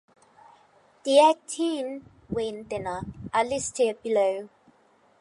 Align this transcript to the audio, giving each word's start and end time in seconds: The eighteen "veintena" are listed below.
The 1.03 1.19
eighteen 1.19 2.09
"veintena" 2.33 3.03
are 3.35 3.43
listed 3.45 4.01
below. 4.01 4.49